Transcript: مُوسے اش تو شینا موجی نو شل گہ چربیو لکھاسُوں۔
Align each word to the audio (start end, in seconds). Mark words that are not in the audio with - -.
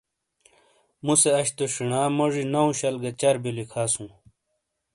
مُوسے 1.05 1.29
اش 1.39 1.49
تو 1.57 1.65
شینا 1.73 2.01
موجی 2.17 2.43
نو 2.53 2.63
شل 2.79 2.95
گہ 3.03 3.11
چربیو 3.19 3.55
لکھاسُوں۔ 3.57 4.11